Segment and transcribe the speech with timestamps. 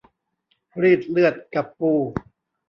[0.81, 1.91] รีดเลือดกับปู